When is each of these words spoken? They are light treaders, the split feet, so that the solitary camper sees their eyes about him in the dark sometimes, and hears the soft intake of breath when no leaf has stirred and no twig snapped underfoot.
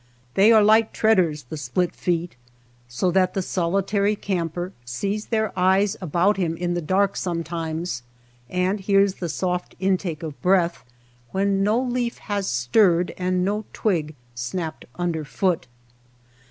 They 0.33 0.51
are 0.51 0.63
light 0.63 0.95
treaders, 0.95 1.43
the 1.43 1.57
split 1.57 1.93
feet, 1.93 2.35
so 2.87 3.11
that 3.11 3.35
the 3.35 3.43
solitary 3.43 4.15
camper 4.15 4.73
sees 4.83 5.27
their 5.27 5.53
eyes 5.55 5.95
about 6.01 6.37
him 6.37 6.57
in 6.57 6.73
the 6.73 6.81
dark 6.81 7.15
sometimes, 7.15 8.01
and 8.49 8.79
hears 8.79 9.19
the 9.21 9.29
soft 9.29 9.75
intake 9.79 10.23
of 10.23 10.41
breath 10.41 10.83
when 11.29 11.61
no 11.61 11.79
leaf 11.79 12.17
has 12.17 12.47
stirred 12.47 13.13
and 13.15 13.45
no 13.45 13.65
twig 13.73 14.15
snapped 14.33 14.85
underfoot. 14.95 15.67